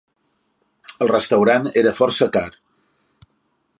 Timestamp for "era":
1.83-1.93